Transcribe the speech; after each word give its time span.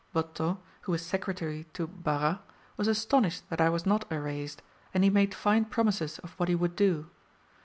Bottot, 0.15 0.57
who 0.81 0.93
was 0.93 1.05
secretary 1.05 1.67
to 1.73 1.85
Barras, 1.85 2.39
was 2.75 2.87
astonished 2.87 3.47
that 3.51 3.61
I 3.61 3.69
was 3.69 3.85
not 3.85 4.11
erased, 4.11 4.63
and 4.95 5.03
he 5.03 5.11
made 5.11 5.35
fine 5.35 5.65
promises 5.65 6.17
of 6.17 6.31
what 6.39 6.49
he 6.49 6.55
would 6.55 6.75
do. 6.75 7.11